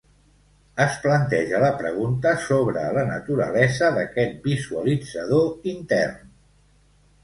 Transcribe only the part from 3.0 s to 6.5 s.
naturalesa d'aquest visualitzador intern.